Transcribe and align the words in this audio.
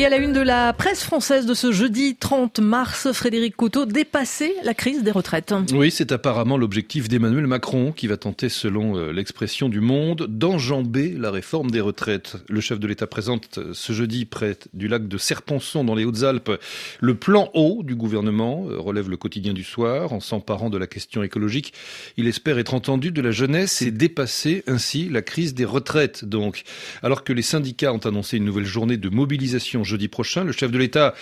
Et 0.00 0.06
à 0.06 0.08
la 0.08 0.16
une 0.16 0.32
de 0.32 0.40
la 0.40 0.72
presse 0.72 1.04
française 1.04 1.44
de 1.44 1.52
ce 1.52 1.72
jeudi 1.72 2.16
30 2.16 2.60
mars, 2.60 3.12
Frédéric 3.12 3.54
Couteau 3.54 3.84
dépasser 3.84 4.54
la 4.64 4.72
crise 4.72 5.02
des 5.02 5.10
retraites. 5.10 5.52
Oui, 5.74 5.90
c'est 5.90 6.10
apparemment 6.10 6.56
l'objectif 6.56 7.06
d'Emmanuel 7.06 7.46
Macron 7.46 7.92
qui 7.92 8.06
va 8.06 8.16
tenter, 8.16 8.48
selon 8.48 8.96
euh, 8.96 9.12
l'expression 9.12 9.68
du 9.68 9.80
Monde, 9.80 10.26
d'enjamber 10.26 11.10
la 11.18 11.30
réforme 11.30 11.70
des 11.70 11.82
retraites. 11.82 12.36
Le 12.48 12.62
chef 12.62 12.80
de 12.80 12.86
l'État 12.86 13.06
présente 13.06 13.58
euh, 13.58 13.72
ce 13.74 13.92
jeudi 13.92 14.24
près 14.24 14.56
du 14.72 14.88
lac 14.88 15.06
de 15.06 15.18
Serponçon 15.18 15.84
dans 15.84 15.94
les 15.94 16.06
Hautes-Alpes 16.06 16.58
le 17.00 17.14
plan 17.14 17.50
haut 17.52 17.82
du 17.82 17.94
gouvernement, 17.94 18.68
euh, 18.70 18.78
relève 18.78 19.10
le 19.10 19.18
quotidien 19.18 19.52
du 19.52 19.64
soir, 19.64 20.14
en 20.14 20.20
s'emparant 20.20 20.70
de 20.70 20.78
la 20.78 20.86
question 20.86 21.22
écologique. 21.22 21.74
Il 22.16 22.26
espère 22.26 22.58
être 22.58 22.72
entendu 22.72 23.10
de 23.10 23.20
la 23.20 23.32
jeunesse 23.32 23.82
et 23.82 23.90
dépasser 23.90 24.64
ainsi 24.66 25.10
la 25.10 25.20
crise 25.20 25.52
des 25.52 25.66
retraites. 25.66 26.24
Donc, 26.24 26.62
alors 27.02 27.22
que 27.22 27.34
les 27.34 27.42
syndicats 27.42 27.92
ont 27.92 27.98
annoncé 27.98 28.38
une 28.38 28.46
nouvelle 28.46 28.64
journée 28.64 28.96
de 28.96 29.10
mobilisation 29.10 29.84
jeudi 29.90 30.08
prochain. 30.08 30.44
Le 30.44 30.52
chef 30.52 30.70
de 30.70 30.78
l'État 30.78 31.14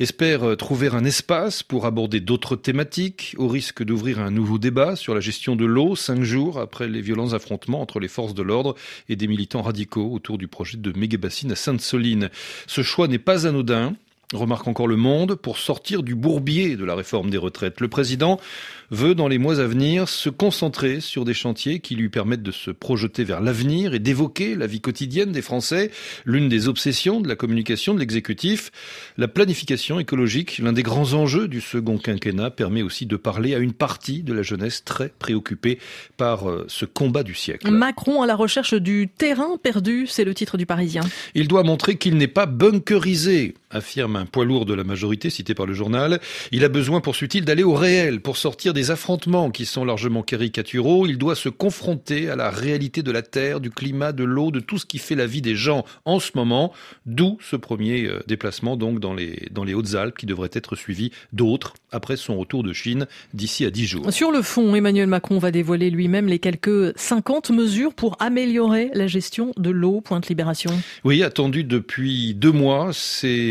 espère 0.00 0.42
euh, 0.42 0.56
trouver 0.56 0.88
un 0.88 1.04
espace 1.04 1.62
pour 1.62 1.86
aborder 1.86 2.20
d'autres 2.20 2.56
thématiques, 2.56 3.34
au 3.38 3.48
risque 3.48 3.84
d'ouvrir 3.84 4.18
un 4.20 4.30
nouveau 4.30 4.58
débat 4.58 4.96
sur 4.96 5.14
la 5.14 5.20
gestion 5.20 5.54
de 5.54 5.64
l'eau, 5.64 5.94
cinq 5.94 6.22
jours 6.22 6.58
après 6.58 6.88
les 6.88 7.00
violents 7.00 7.32
affrontements 7.32 7.80
entre 7.80 8.00
les 8.00 8.08
forces 8.08 8.34
de 8.34 8.42
l'ordre 8.42 8.74
et 9.08 9.16
des 9.16 9.28
militants 9.28 9.62
radicaux 9.62 10.10
autour 10.12 10.38
du 10.38 10.48
projet 10.48 10.78
de 10.78 10.98
méga-bassine 10.98 11.52
à 11.52 11.56
Sainte-Soline. 11.56 12.30
Ce 12.66 12.82
choix 12.82 13.08
n'est 13.08 13.18
pas 13.18 13.46
anodin 13.46 13.94
remarque 14.32 14.66
encore 14.66 14.88
le 14.88 14.96
monde, 14.96 15.36
pour 15.36 15.58
sortir 15.58 16.02
du 16.02 16.14
bourbier 16.14 16.76
de 16.76 16.84
la 16.84 16.94
réforme 16.94 17.30
des 17.30 17.38
retraites. 17.38 17.80
Le 17.80 17.88
président 17.88 18.40
veut, 18.90 19.14
dans 19.14 19.28
les 19.28 19.38
mois 19.38 19.60
à 19.60 19.66
venir, 19.66 20.08
se 20.08 20.28
concentrer 20.28 21.00
sur 21.00 21.24
des 21.24 21.34
chantiers 21.34 21.80
qui 21.80 21.94
lui 21.94 22.08
permettent 22.08 22.42
de 22.42 22.50
se 22.50 22.70
projeter 22.70 23.24
vers 23.24 23.40
l'avenir 23.40 23.94
et 23.94 23.98
d'évoquer 23.98 24.54
la 24.54 24.66
vie 24.66 24.80
quotidienne 24.80 25.32
des 25.32 25.42
Français, 25.42 25.90
l'une 26.24 26.48
des 26.48 26.68
obsessions 26.68 27.20
de 27.20 27.28
la 27.28 27.36
communication 27.36 27.94
de 27.94 28.00
l'exécutif. 28.00 28.70
La 29.16 29.28
planification 29.28 30.00
écologique, 30.00 30.58
l'un 30.58 30.72
des 30.72 30.82
grands 30.82 31.12
enjeux 31.14 31.48
du 31.48 31.60
second 31.60 31.98
quinquennat, 31.98 32.50
permet 32.50 32.82
aussi 32.82 33.06
de 33.06 33.16
parler 33.16 33.54
à 33.54 33.58
une 33.58 33.72
partie 33.72 34.22
de 34.22 34.32
la 34.32 34.42
jeunesse 34.42 34.84
très 34.84 35.08
préoccupée 35.08 35.78
par 36.16 36.48
euh, 36.48 36.64
ce 36.68 36.84
combat 36.84 37.22
du 37.22 37.34
siècle. 37.34 37.70
Macron 37.70 38.22
à 38.22 38.26
la 38.26 38.34
recherche 38.36 38.74
du 38.74 39.08
terrain 39.08 39.56
perdu, 39.62 40.06
c'est 40.06 40.24
le 40.24 40.34
titre 40.34 40.56
du 40.56 40.66
Parisien. 40.66 41.02
Il 41.34 41.48
doit 41.48 41.62
montrer 41.62 41.96
qu'il 41.96 42.16
n'est 42.16 42.26
pas 42.26 42.46
bunkerisé, 42.46 43.54
affirme 43.70 44.16
un 44.16 44.26
poids 44.26 44.44
lourd 44.44 44.66
de 44.66 44.74
la 44.74 44.84
majorité 44.84 45.30
cité 45.30 45.54
par 45.54 45.66
le 45.66 45.74
journal. 45.74 46.20
Il 46.52 46.64
a 46.64 46.68
besoin, 46.68 47.00
poursuit-il, 47.00 47.44
d'aller 47.44 47.62
au 47.62 47.74
réel 47.74 48.20
pour 48.20 48.36
sortir 48.36 48.72
des 48.72 48.90
affrontements 48.90 49.50
qui 49.50 49.66
sont 49.66 49.84
largement 49.84 50.22
caricaturaux. 50.22 51.06
Il 51.06 51.18
doit 51.18 51.34
se 51.34 51.48
confronter 51.48 52.30
à 52.30 52.36
la 52.36 52.50
réalité 52.50 53.02
de 53.02 53.10
la 53.10 53.22
terre, 53.22 53.60
du 53.60 53.70
climat, 53.70 54.12
de 54.12 54.24
l'eau, 54.24 54.50
de 54.50 54.60
tout 54.60 54.78
ce 54.78 54.86
qui 54.86 54.98
fait 54.98 55.14
la 55.14 55.26
vie 55.26 55.42
des 55.42 55.56
gens 55.56 55.84
en 56.04 56.20
ce 56.20 56.32
moment. 56.34 56.72
D'où 57.06 57.38
ce 57.40 57.56
premier 57.56 58.06
euh, 58.06 58.20
déplacement 58.26 58.76
donc 58.76 59.00
dans 59.00 59.14
les, 59.14 59.48
dans 59.50 59.64
les 59.64 59.74
Hautes-Alpes 59.74 60.16
qui 60.16 60.26
devrait 60.26 60.50
être 60.52 60.76
suivi 60.76 61.10
d'autres 61.32 61.74
après 61.90 62.16
son 62.16 62.36
retour 62.36 62.62
de 62.62 62.72
Chine 62.72 63.06
d'ici 63.34 63.64
à 63.64 63.70
10 63.70 63.86
jours. 63.86 64.12
Sur 64.12 64.30
le 64.30 64.42
fond, 64.42 64.74
Emmanuel 64.74 65.06
Macron 65.06 65.38
va 65.38 65.50
dévoiler 65.50 65.90
lui-même 65.90 66.26
les 66.26 66.38
quelques 66.38 66.96
50 66.98 67.50
mesures 67.50 67.94
pour 67.94 68.16
améliorer 68.20 68.90
la 68.94 69.06
gestion 69.06 69.52
de 69.56 69.70
l'eau. 69.70 70.00
Pointe 70.00 70.28
Libération. 70.28 70.70
Oui, 71.04 71.22
attendu 71.22 71.64
depuis 71.64 72.34
deux 72.34 72.52
mois, 72.52 72.90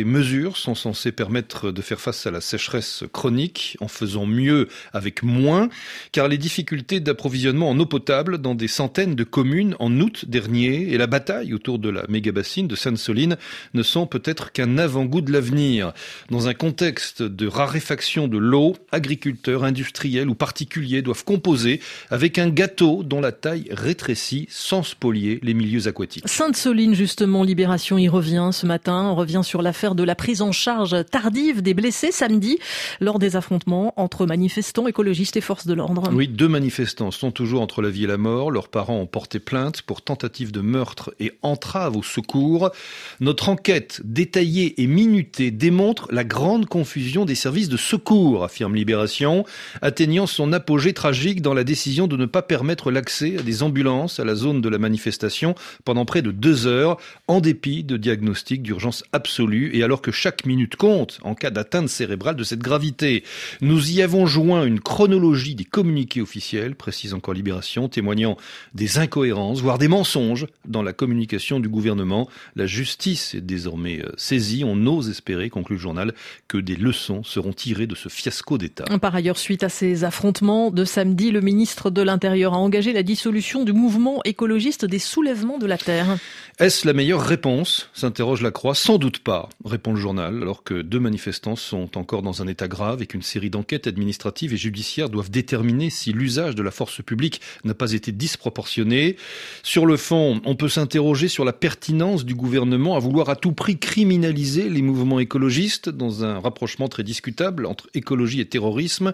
mesures 0.06 0.58
sont 0.58 0.75
censées 0.75 1.11
permettre 1.11 1.72
de 1.72 1.81
faire 1.81 2.00
face 2.00 2.25
à 2.25 2.31
la 2.31 2.42
sécheresse 2.42 3.03
chronique 3.11 3.78
en 3.81 3.88
faisant 3.88 4.25
mieux 4.25 4.67
avec 4.94 5.23
moins, 5.23 5.70
car 6.11 6.28
les 6.28 6.38
difficultés 6.38 7.00
d'approvisionnement 7.00 7.70
en 7.70 7.80
eau 7.80 7.86
potable 7.86 8.38
dans 8.38 8.56
des 8.56 8.67
centaines 8.67 9.16
de 9.16 9.23
communes 9.23 9.76
en 9.80 10.00
août 10.00 10.26
dernier 10.28 10.94
et 10.94 10.98
la 10.98 11.08
bataille 11.08 11.53
autour 11.53 11.80
de 11.80 11.89
la 11.89 12.06
méga-bassine 12.08 12.67
de 12.67 12.76
Sainte-Soline 12.76 13.38
ne 13.73 13.83
sont 13.83 14.08
peut-être 14.08 14.52
qu'un 14.52 14.78
avant-goût 14.78 15.22
de 15.22 15.31
l'avenir. 15.31 15.94
Dans 16.30 16.48
un 16.48 16.53
contexte 16.53 17.23
de 17.23 17.48
raréfaction 17.48 18.28
de 18.28 18.38
l'eau, 18.38 18.76
agriculteurs, 18.92 19.64
industriels 19.64 20.30
ou 20.30 20.36
particuliers 20.36 21.02
doivent 21.02 21.23
composer 21.23 21.82
avec 22.10 22.37
un 22.37 22.49
gâteau 22.49 23.04
dont 23.04 23.22
la 23.22 23.32
taille 23.32 23.67
rétrécit 23.72 24.48
sans 24.49 24.83
spolier 24.83 25.39
les 25.42 25.54
milieux 25.54 25.87
aquatiques. 25.87 26.27
Sainte-Soline, 26.27 26.93
justement, 26.93 27.43
Libération 27.43 27.98
y 27.98 28.08
revient 28.08 28.49
ce 28.52 28.66
matin. 28.66 29.04
On 29.05 29.16
revient 29.16 29.42
sur 29.43 29.61
l'affaire 29.61 29.95
de 29.95 30.04
la 30.04 30.16
prise 30.16 30.42
en 30.42 30.52
charge 30.52 30.95
tardive 31.10 31.61
des 31.61 31.73
blessés 31.73 32.11
samedi 32.11 32.60
lors 33.00 33.20
des 33.20 33.36
affrontements 33.36 33.94
entre 33.98 34.26
manifestants 34.26 34.88
écologistes 34.88 35.38
et 35.38 35.42
forces 35.42 35.67
de 35.67 35.73
l'ordre. 35.73 36.10
Oui, 36.14 36.28
deux 36.28 36.48
manifestants 36.48 37.11
sont 37.11 37.32
toujours 37.32 37.61
entre 37.61 37.82
la 37.82 37.89
vie 37.89 38.04
et 38.04 38.08
la 38.08 38.17
mort. 38.17 38.52
Leurs 38.52 38.67
parents 38.67 39.00
ont 39.00 39.05
porté 39.05 39.39
plainte 39.39 39.82
pour 39.82 40.02
tentative 40.02 40.52
de 40.52 40.61
meurtre 40.61 41.14
et 41.20 41.32
entrave 41.42 41.95
au 41.95 42.04
secours. 42.04 42.72
Notre 43.20 43.50
enquête 43.50 44.02
détaillée 44.04 44.82
et 44.82 44.88
minutée 44.88 45.52
démontre 45.52 46.08
la 46.11 46.23
grande 46.23 46.66
confusion 46.66 47.26
des 47.26 47.36
services 47.36 47.70
de 47.70 47.78
secours, 47.78 48.44
affirme 48.44 48.76
Libération, 48.76 49.45
atteignant 49.82 50.28
son 50.28 50.52
apogée 50.54 50.94
tragique 50.94 51.42
dans 51.42 51.54
la 51.54 51.64
décision 51.64 52.08
de 52.08 52.17
ne 52.17 52.26
pas 52.26 52.42
permettre 52.42 52.92
l'accès 52.92 53.38
à 53.39 53.42
des 53.42 53.64
ambulances 53.64 54.20
à 54.20 54.26
la 54.26 54.36
zone 54.36 54.61
de 54.61 54.70
la 54.70 54.78
manifestation 54.78 55.55
pendant 55.86 56.05
près 56.05 56.22
de 56.22 56.32
deux 56.32 56.67
heures, 56.67 56.98
en 57.28 57.39
dépit 57.39 57.84
de 57.84 57.98
diagnostics 57.98 58.61
d'urgence 58.61 59.04
absolue 59.14 59.72
et 59.73 59.84
alors 59.86 60.02
que 60.02 60.12
chaque 60.12 60.46
minute 60.46 60.76
compte 60.76 61.20
en 61.23 61.36
cas 61.36 61.52
d'atteinte 61.52 61.90
cérébrale 61.90 62.36
de 62.36 62.44
cette 62.44 62.60
gravité. 62.60 63.23
Nous 63.62 63.92
y 63.92 64.02
avons 64.02 64.26
joint 64.26 64.66
une 64.66 64.80
chronologie 64.80 65.56
des 65.56 65.64
communiqués 65.64 66.22
officiels, 66.22 66.76
précise 66.76 67.14
encore 67.14 67.34
Libération, 67.34 67.88
témoignant 67.88 68.38
des 68.73 68.98
incohérences, 68.98 69.62
voire 69.62 69.78
des 69.78 69.88
mensonges 69.88 70.48
dans 70.66 70.82
la 70.82 70.92
communication 70.92 71.60
du 71.60 71.70
gouvernement. 71.70 72.28
La 72.56 72.66
justice 72.66 73.36
est 73.36 73.42
désormais 73.42 74.02
euh, 74.02 74.12
saisie. 74.18 74.64
On 74.66 74.86
ose 74.88 75.10
espérer, 75.10 75.50
conclut 75.50 75.76
le 75.76 75.82
journal, 75.82 76.14
que 76.48 76.58
des 76.58 76.76
leçons 76.76 77.23
seront 77.23 77.54
tirées 77.54 77.88
de 77.88 77.96
ce 77.96 78.10
fiasco 78.10 78.58
d'État. 78.58 78.86
Par 79.00 79.16
ailleurs, 79.16 79.38
suite 79.38 79.64
à 79.64 79.70
ces 79.70 80.04
affrontements 80.04 80.72
de 80.72 80.84
samedi, 80.84 81.32
le 81.32 81.42
ministre 81.42 81.92
de 81.92 82.02
l'Intérieur 82.02 82.54
a 82.54 82.58
engagé 82.58 82.92
la 82.92 83.04
dissolution 83.04 83.64
du 83.64 83.73
mouvement 83.73 84.22
écologiste 84.23 84.86
des 84.86 85.00
soulèvements 85.00 85.60
de 85.60 85.67
la 85.67 85.78
Terre. 85.78 86.17
Est-ce 86.60 86.88
la 86.88 86.94
meilleure 86.94 87.22
réponse? 87.22 87.90
s'interroge 87.94 88.42
la 88.42 88.52
Croix. 88.52 88.76
Sans 88.76 88.98
doute 88.98 89.20
pas, 89.20 89.50
répond 89.75 89.91
le 89.91 89.99
journal, 89.99 90.41
alors 90.41 90.63
que 90.63 90.81
deux 90.81 91.02
manifestants 91.02 91.58
sont 91.58 91.97
encore 91.97 92.21
dans 92.21 92.41
un 92.41 92.47
état 92.47 92.69
grave 92.69 93.02
et 93.02 93.08
qu'une 93.08 93.21
série 93.21 93.49
d'enquêtes 93.49 93.87
administratives 93.87 94.53
et 94.53 94.58
judiciaires 94.58 95.09
doivent 95.09 95.30
déterminer 95.30 95.89
si 95.89 96.13
l'usage 96.13 96.55
de 96.55 96.63
la 96.63 96.71
force 96.71 97.03
publique 97.03 97.41
n'a 97.65 97.73
pas 97.73 97.91
été 97.91 98.13
disproportionné. 98.13 99.17
Sur 99.63 99.86
le 99.86 99.97
fond, 99.97 100.39
on 100.45 100.55
peut 100.55 100.69
s'interroger 100.69 101.27
sur 101.27 101.43
la 101.43 101.52
pertinence 101.52 102.23
du 102.23 102.36
gouvernement 102.36 102.95
à 102.95 102.99
vouloir 102.99 103.27
à 103.27 103.36
tout 103.36 103.52
prix 103.52 103.77
criminaliser 103.77 104.69
les 104.69 104.81
mouvements 104.81 105.19
écologistes 105.19 105.89
dans 105.89 106.23
un 106.23 106.39
rapprochement 106.39 106.87
très 106.87 107.03
discutable 107.03 107.65
entre 107.65 107.89
écologie 107.93 108.39
et 108.39 108.45
terrorisme, 108.45 109.11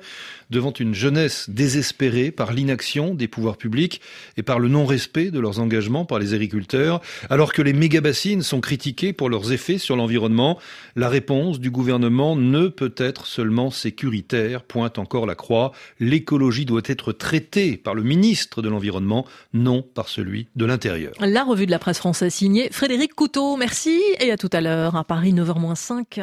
devant 0.51 0.73
une 0.73 0.93
jeunesse 0.93 1.49
désespérée 1.49 2.29
par 2.29 2.53
l'inaction 2.53 3.15
des 3.15 3.27
pouvoirs 3.27 3.57
publics 3.57 3.99
et 4.37 4.43
par 4.43 4.59
le 4.59 4.67
non-respect 4.67 5.31
de 5.31 5.39
leurs 5.39 5.59
engagements 5.59 6.05
par 6.05 6.19
les 6.19 6.35
agriculteurs. 6.35 7.01
Alors 7.31 7.51
que 7.51 7.63
les 7.63 7.73
méga-bassines 7.73 8.43
sont 8.43 8.61
critiquées 8.61 9.11
pour 9.11 9.27
leurs 9.27 9.51
effets 9.51 9.79
sur 9.79 9.95
l'environnement, 9.95 10.50
la 10.95 11.09
réponse 11.09 11.59
du 11.59 11.71
gouvernement 11.71 12.35
ne 12.35 12.67
peut 12.67 12.93
être 12.97 13.25
seulement 13.25 13.71
sécuritaire, 13.71 14.63
pointe 14.63 14.99
encore 14.99 15.25
la 15.25 15.35
croix. 15.35 15.71
L'écologie 15.99 16.65
doit 16.65 16.81
être 16.85 17.11
traitée 17.11 17.77
par 17.77 17.95
le 17.95 18.03
ministre 18.03 18.61
de 18.61 18.69
l'Environnement, 18.69 19.25
non 19.53 19.81
par 19.81 20.09
celui 20.09 20.47
de 20.55 20.65
l'Intérieur. 20.65 21.13
La 21.19 21.43
revue 21.43 21.65
de 21.65 21.71
la 21.71 21.79
presse 21.79 21.97
française 21.97 22.33
signée 22.33 22.69
Frédéric 22.71 23.15
Couteau. 23.15 23.57
Merci 23.57 24.01
et 24.19 24.31
à 24.31 24.37
tout 24.37 24.49
à 24.53 24.61
l'heure 24.61 24.95
à 24.95 25.03
Paris 25.03 25.33
9h-5. 25.33 26.21